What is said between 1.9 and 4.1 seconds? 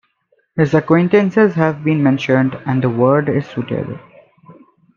mentioned, and the word is suitable.